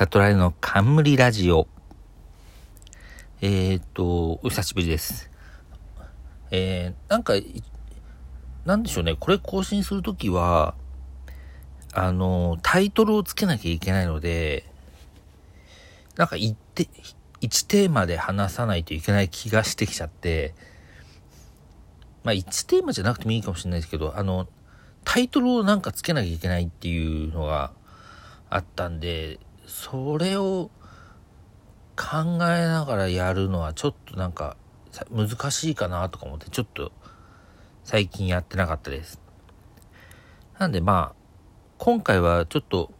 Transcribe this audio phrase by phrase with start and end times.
[0.00, 1.68] サトライの冠ラジオ。
[3.42, 5.30] えー、っと、お久しぶりです。
[6.50, 7.34] えー、なんか、
[8.64, 10.74] なんでしょうね、これ更新するときは、
[11.92, 14.64] あの、タイトルをつけなきゃいけないので、
[16.16, 16.88] なんか一て、
[17.42, 20.54] 1テーマで話さないといけない気がしてきちゃって、
[22.24, 24.48] まあ1テーマじゃなくてもいいかもしれないですけど、あの、
[25.04, 27.72] タイトルをなんかつけなきゃいけないっていうのが
[28.48, 29.38] あったんで、
[29.70, 30.70] それを
[31.96, 34.56] 考えながらやるのはちょっとなんか
[35.10, 36.92] 難しいかなとか思ってちょっと
[37.84, 39.20] 最近やってなかったです。
[40.58, 41.14] なんでまあ、
[41.78, 42.92] 今回はちょっと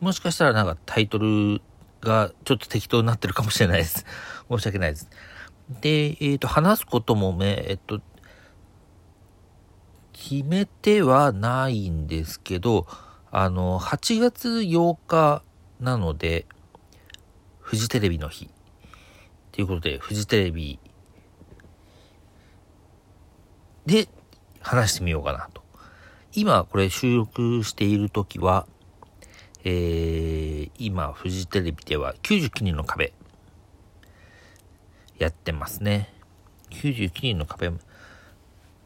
[0.00, 1.60] もしかしたらなんかタイトル
[2.00, 4.06] がちょっと適当になってるかもしれないです。
[4.50, 5.10] 申し訳ないです。
[5.80, 8.00] で、えっ、ー、と、話すこともね、えっと、
[10.12, 12.86] 決めてはないんですけど、
[13.30, 15.42] あの、8月8日
[15.80, 16.46] なので、
[17.60, 18.50] フジテレビの日。
[19.52, 20.78] ということで、フジテレビ
[23.86, 24.08] で
[24.60, 25.62] 話してみようかなと。
[26.34, 28.66] 今これ収録している時は、
[29.64, 33.12] えー、今フジテレビでは99人の壁
[35.18, 36.12] やってますね。
[36.70, 37.70] 99人の壁。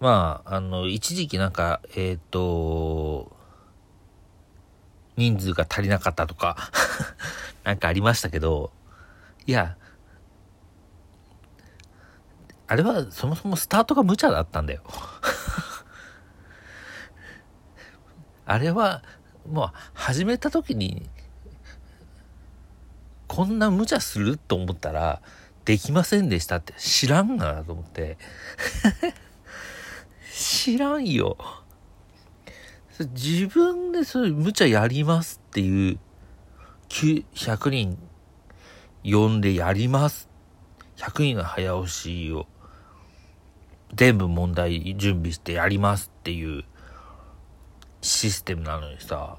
[0.00, 3.36] まあ、あの、一時期なんか、えっ、ー、と、
[5.16, 6.70] 人数が足りなかったとか
[7.64, 8.72] なんかありましたけど、
[9.46, 9.76] いや、
[12.66, 14.82] あれはそもそもスタートが無茶だったんだよ
[18.46, 19.02] あれは、
[19.46, 21.08] もう始めた時に、
[23.28, 25.22] こんな無茶すると思ったら、
[25.64, 28.18] できませんでしたって知らんがなと思って
[30.30, 31.38] 知らんよ。
[32.98, 35.98] 自分でそういう無茶やりますっていう
[36.88, 37.98] 100人
[39.04, 40.28] 呼んでやります。
[40.96, 42.46] 100人の早押しを
[43.94, 46.64] 全部問題準備してやりますっていう
[48.00, 49.38] システムなのにさ、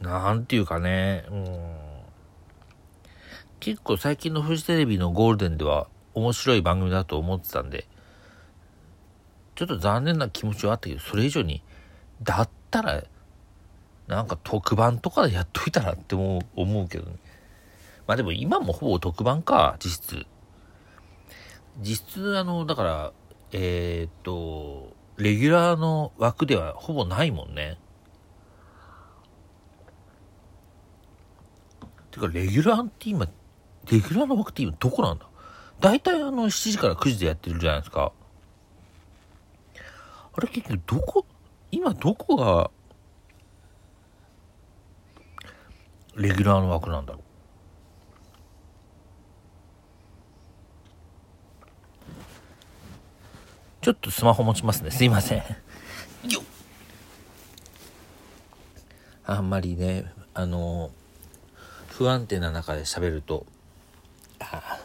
[0.00, 1.76] なんていうかね、うん。
[3.60, 7.86] 結構最近のフジテレビのゴールデンでは面白い番組だと思ってたんで、
[9.60, 11.62] ちょっと残念な気持ちはあったけど、それ以上に、
[12.22, 13.04] だったら、
[14.06, 17.16] なんか特番とかでやっといたらって思う思うけどね。
[18.06, 20.26] まあでも今もほぼ特番か、実質。
[21.82, 23.12] 実質、あの、だから、
[23.52, 27.76] えー、っと、レギュラーの枠ではほぼないもんね。
[32.10, 33.30] てか、レギュラーって今、レ
[33.90, 35.26] ギュラーの枠って今どこなんだ？
[35.80, 38.12] 大体あの7時から9時でやってるじゃないですか。
[40.32, 41.26] あれ結局どこ、
[41.70, 42.70] 今どこが、
[46.16, 47.22] レギュラーの枠なんだろう？
[53.80, 54.90] ちょっとスマホ持ちますね。
[54.90, 55.38] すいません。
[55.38, 55.44] よ
[59.24, 60.90] あんまりね、あの、
[61.88, 63.46] 不安定な中で喋ると、
[64.38, 64.78] あ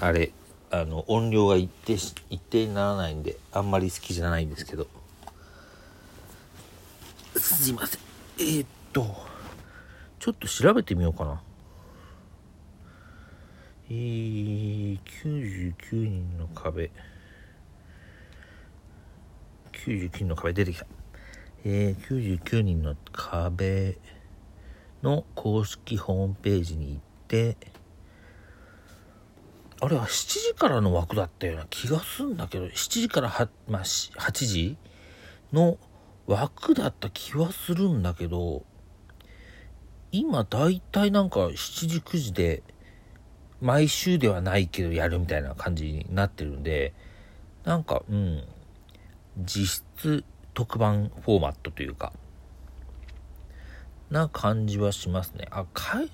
[0.00, 0.32] あれ、
[0.74, 1.92] あの、音量が一定、
[2.30, 4.86] 一定にならないんで、あんまり好きじゃないんですけど。
[7.36, 8.00] すいません。
[8.38, 9.14] えー、っと、
[10.18, 11.42] ちょっと調べてみようかな。
[13.90, 16.90] えー、99人の壁。
[19.72, 20.86] 99人の壁出てきた。
[21.66, 23.98] えー、99人の壁
[25.02, 27.58] の公式ホームページに行って、
[29.82, 32.70] あれは7時からの枠だったような気がすんだけど、7
[33.00, 34.76] 時からは、まあ、8時
[35.52, 35.76] の
[36.28, 38.64] 枠だった気はするんだけど、
[40.12, 42.62] 今だいたいなんか7時9時で、
[43.60, 46.94] 毎週ではないけどやるみたいな感じになってるんで、
[47.64, 48.44] なんか、うん、
[49.36, 50.24] 実質
[50.54, 52.12] 特番フォーマットというか、
[54.10, 55.48] な感じはしますね。
[55.50, 56.10] あ、かい、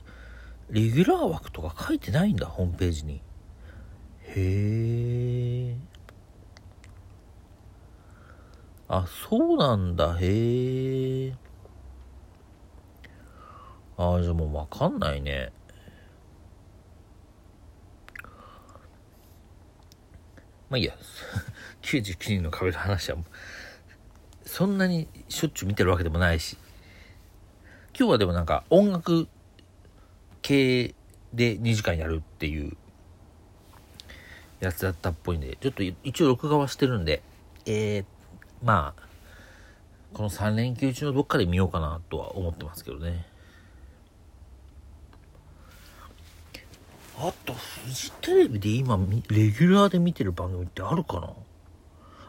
[0.70, 3.20] レギュラー枠とか書いてないんだ、ホームページに。
[4.38, 5.76] へえ。
[8.88, 10.16] あ、そうなんだ。
[10.20, 11.34] へえ。
[13.96, 15.52] あ、じゃあもうわかんないね。
[20.70, 20.94] まあいいや。
[21.82, 23.18] 99人の壁の話は、
[24.44, 26.56] そんなにしょっちゅう見てるわけでもないし。
[27.98, 29.26] 今日はでもなんか音楽
[30.40, 30.94] 系
[31.34, 32.76] で2時間やるっていう
[34.60, 37.22] やつだったっぽいんで、ちょっと一応録画はしてるんで、
[37.66, 38.04] えー、
[38.62, 39.02] まあ、
[40.14, 43.26] この3連休中のどっかで見ようかなとは思ってますけどね。
[47.20, 48.96] あと、フジテレビで今、
[49.28, 51.32] レギュラーで見てる番組ってあるかな？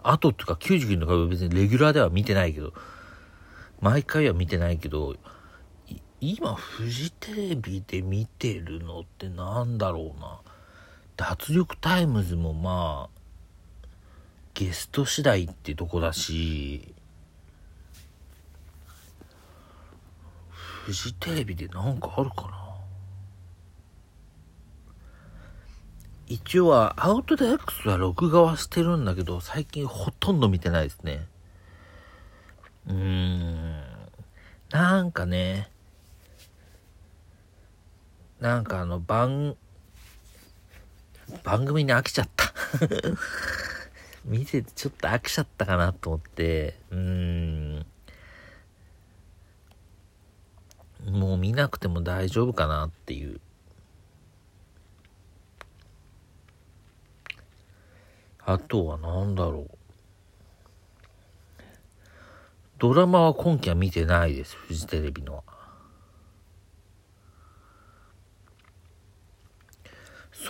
[0.01, 2.73] あとっていうか、99のか別にレギュラーでは見てないけど、
[3.81, 5.15] 毎回は見てないけど、
[6.21, 10.39] 今、フジテレビで見てるのってなんだろうな？
[11.19, 13.87] 脱力タイムズもまあ、
[14.53, 16.93] ゲスト次第ってとこだし、
[20.85, 22.57] フジテレビでなんかあるかな
[26.27, 31.27] 一応はアウトデ X は録画はしてるんだけど、最近ほとんど見てないですね。
[32.87, 33.81] うーん。
[34.71, 35.69] なんかね、
[38.39, 39.57] なんかあの番、
[41.49, 42.53] 番組に飽きちゃった
[44.23, 47.85] 見ててちょっと飽きちゃったかなと思って、うん。
[51.07, 53.41] もう見なくても大丈夫かなっていう。
[58.45, 59.77] あとは何だろう。
[62.77, 64.55] ドラマは今期は見てないです。
[64.55, 65.58] フジテレビのは。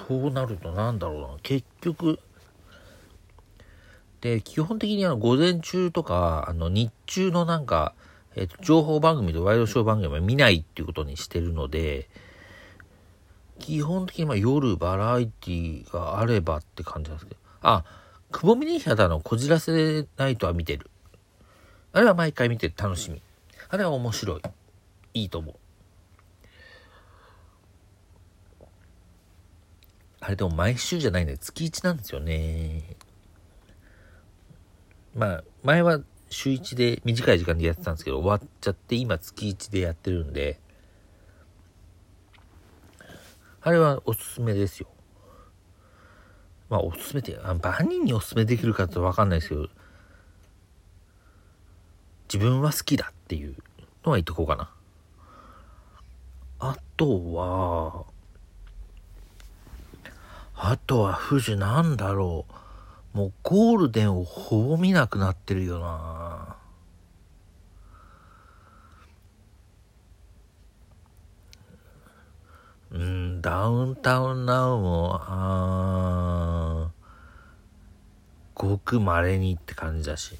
[0.09, 1.27] そうなるとなんだろうな。
[1.43, 2.19] 結局、
[4.21, 7.93] で、基本的にあの、午前中とか、あの、日中のなんか、
[8.35, 12.09] えっ、と、情報番組とワイドショー番組は見ないっていうことにしてるので、
[13.59, 17.85] 基本的にま夜バラエティがあればって感じなんですけど、あ、
[18.31, 20.89] 久保峰ヒャダのこじらせないとは見てる。
[21.93, 23.21] あれは毎回見て楽しみ。
[23.69, 24.41] あれは面白い。
[25.13, 25.55] いいと思う。
[30.29, 32.83] あれでも毎週じゃないんで月1なんですよね。
[35.15, 40.59] まあ、前は週1で短い時間でやってたんですけど、終わっちゃって今月1でやってるんで、
[43.61, 44.87] あれはおすすめですよ。
[46.69, 49.67] まあ、おすすめって、あ万人におすすめできるかってわかんないですけど、
[52.31, 53.55] 自分は好きだっていう
[54.05, 54.69] のは言っとこうかな。
[56.59, 58.05] あとは、
[60.61, 62.45] あとは富士なんだろ
[63.13, 63.17] う。
[63.17, 66.57] もうゴールデンをほぼ見なくなってるよな。
[72.91, 76.89] うん、ダウンタウンナウも、あ
[78.53, 80.37] ごく稀にって感じだし。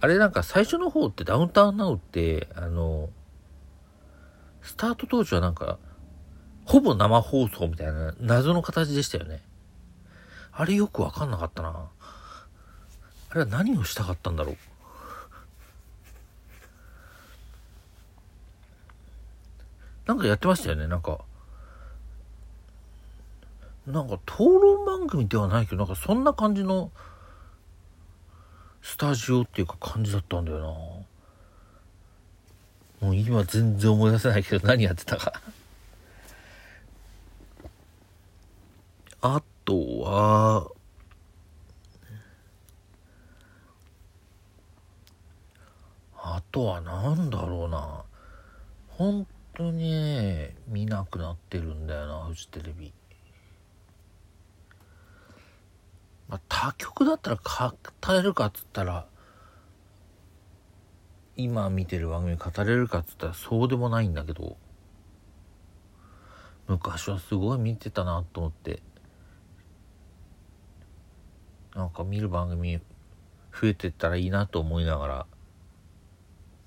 [0.00, 3.10] あれなんか最初の方ってダウンタウンナウって、あの、
[4.62, 5.80] スタート当時はなんか、
[6.72, 9.42] ほぼ生放送みたいな謎の形でしたよね。
[10.52, 11.90] あれよくわかんなかったな。
[13.28, 14.56] あれは何をしたかったんだろう。
[20.06, 21.18] なんかやってましたよね、なんか。
[23.86, 26.90] なんか討論番組ではないけど、なんかそんな感じの
[28.80, 31.04] スタジオっていうか感じだったんだよ
[33.00, 33.08] な。
[33.08, 35.34] もう今全然思い出せないけど何やってたか
[39.24, 40.68] あとは、
[46.16, 48.02] あとは何だろうな。
[48.88, 52.92] 本当にね、見なくなってるんだよな、フジテレビ。
[56.28, 59.06] まあ、他局だったら語れるかっつったら、
[61.36, 64.56] 今見てる番組語れるかっつったらそうでもないんだけど、
[66.66, 68.82] 昔はすごい見てたなと思って、
[71.74, 72.78] なんか見る番組
[73.52, 75.26] 増えてったらいいなと思いながら、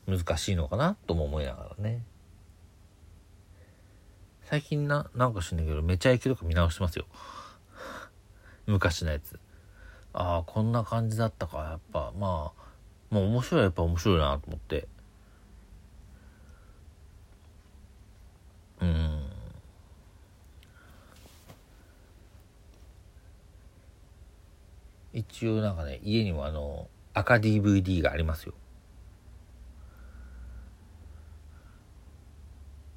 [0.08, 2.04] 難しいのかなとも思いながらね。
[4.44, 7.06] 最近な、なんか知んないけど、めちゃイケとか見直してますよ。
[8.68, 9.40] 昔のやつ。
[10.14, 11.58] ああ、こんな感じだったか。
[11.58, 12.64] やっぱ、まあ、
[13.10, 14.88] まあ面白いやっぱ面白いなと思って。
[18.82, 19.25] うん。
[25.16, 28.54] 一応なんかね、家にもあの、赤 DVD がありますよ。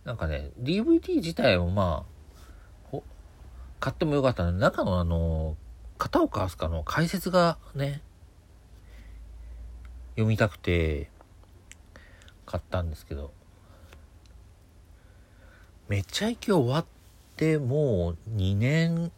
[0.05, 2.05] なんかね、DVD 自体もま
[2.93, 2.99] あ、
[3.79, 5.57] 買ってもよかったので、中のあの、
[5.97, 8.03] 片岡飛鳥の解説がね、
[10.17, 11.13] 読みたくて、
[12.47, 13.33] 買ったんですけど、
[15.87, 16.87] めっちゃ息終わっ
[17.37, 19.13] てもう2年、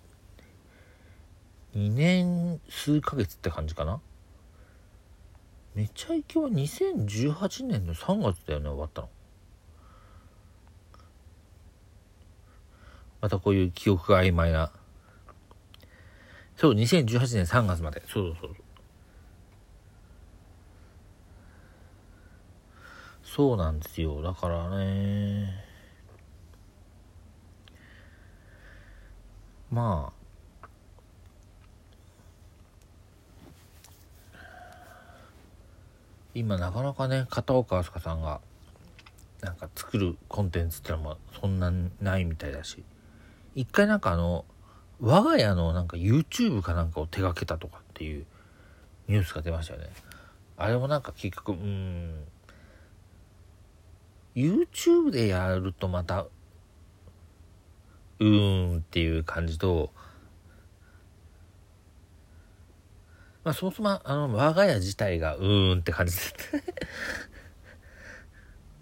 [1.75, 4.01] 2年数ヶ月って感じかな？
[5.75, 9.09] めちゃイケは2018年の3月だよね、終わったの。
[13.21, 14.73] またこういう記憶が曖昧な。
[16.57, 18.03] そう、2018年3月まで。
[18.09, 18.57] そうそうそう。
[23.23, 24.21] そうなんですよ。
[24.23, 25.65] だからね。
[29.71, 30.20] まあ。
[36.35, 38.41] 今なかなかね、片岡飛鳥さんが、
[39.41, 42.85] なんか作るコンテンツってのもそんなないみたいだし。
[43.55, 44.45] 一回なんかあの、
[45.01, 48.27] 我が家のなんか YouTube かなんかを手掛けたとかっていう
[49.09, 49.89] ニュースが出ましたよね。
[50.57, 52.25] あれもなんか結局、うん、
[54.35, 56.27] YouTube でやるとまた、
[58.19, 59.91] うーんっていう感じと、
[63.45, 66.61] まあそもそもあの我が家自体がうーんって感じです っ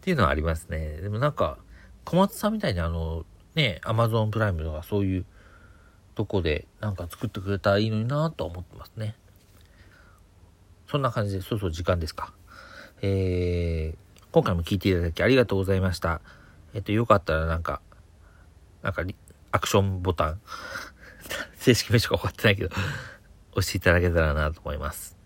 [0.00, 0.96] ていうのはありますね。
[0.96, 1.58] でもなんか、
[2.04, 3.24] 小松さんみたいにあの、
[3.54, 5.26] ね、アマゾンプライムとかそういう
[6.14, 9.14] とこでなんか作ってくれたらいいのになと思ってますね。
[10.86, 12.32] そんな感じで、そうそう時間ですか。
[13.02, 16.20] えー、今回も聞いていただきありがとうございました。
[16.74, 17.80] えっと、よかったらなんか、
[18.82, 19.04] なんか
[19.52, 20.40] アクションボタン
[21.58, 22.74] 正式名称が分かってないけど
[23.52, 25.16] 押していただけたらなと思います。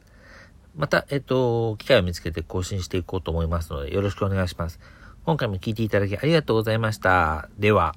[0.74, 4.80] また、えっと、機会を見つけて更新していこうと思いますので、よろしくお願いします。
[5.24, 7.48] 今回も聞いていただきありがとうございました。
[7.58, 7.94] では。